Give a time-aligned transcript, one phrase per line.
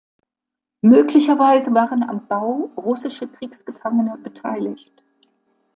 [0.81, 5.03] Möglicherweise waren am Bau russische Kriegsgefangene beteiligt.